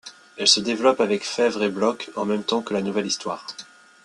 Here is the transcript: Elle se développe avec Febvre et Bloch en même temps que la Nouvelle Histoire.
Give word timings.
Elle 0.35 0.47
se 0.47 0.59
développe 0.59 0.99
avec 0.99 1.23
Febvre 1.23 1.61
et 1.61 1.69
Bloch 1.69 2.09
en 2.15 2.25
même 2.25 2.43
temps 2.43 2.63
que 2.63 2.73
la 2.73 2.81
Nouvelle 2.81 3.05
Histoire. 3.05 3.45